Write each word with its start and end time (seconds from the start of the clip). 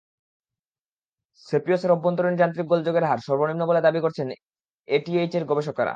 সেপিওসের 1.45 1.91
অভ্যন্তরীণ 1.91 2.35
যান্ত্রিক 2.37 2.65
গোলযোগের 2.69 3.05
হার 3.05 3.19
সর্বনিম্ন 3.27 3.63
বলে 3.69 3.81
দাবি 3.81 3.99
করছেন 4.01 4.27
ইটিএইচের 4.87 5.43
গবেষকেরা। 5.45 5.89